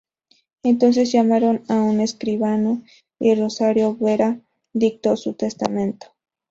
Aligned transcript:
Entonces 0.63 1.11
llamaron 1.11 1.61
a 1.69 1.75
un 1.75 1.99
escribano 2.01 2.81
y 3.19 3.35
Rosario 3.35 3.95
Vera 3.97 4.39
dictó 4.73 5.15
su 5.15 5.35
testamento. 5.35 6.07